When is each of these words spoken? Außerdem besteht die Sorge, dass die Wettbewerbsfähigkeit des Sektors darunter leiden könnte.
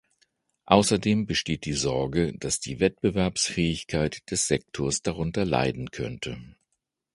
Außerdem 0.65 1.27
besteht 1.27 1.63
die 1.65 1.73
Sorge, 1.75 2.33
dass 2.39 2.59
die 2.59 2.79
Wettbewerbsfähigkeit 2.79 4.27
des 4.31 4.47
Sektors 4.47 5.03
darunter 5.03 5.45
leiden 5.45 5.91
könnte. 5.91 6.41